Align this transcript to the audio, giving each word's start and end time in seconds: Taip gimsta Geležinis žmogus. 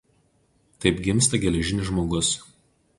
Taip 0.85 1.03
gimsta 1.09 1.43
Geležinis 1.47 1.93
žmogus. 1.95 2.37